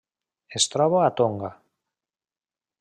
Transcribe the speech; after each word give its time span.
Es 0.59 0.65
troba 0.75 0.97
a 1.09 1.11
Tonga. 1.21 1.53